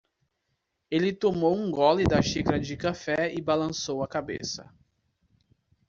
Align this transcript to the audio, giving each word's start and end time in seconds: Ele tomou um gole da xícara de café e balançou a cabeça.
Ele 0.89 1.13
tomou 1.13 1.55
um 1.55 1.69
gole 1.69 2.05
da 2.05 2.23
xícara 2.23 2.59
de 2.59 2.75
café 2.75 3.31
e 3.35 3.39
balançou 3.39 4.01
a 4.03 4.07
cabeça. 4.07 4.67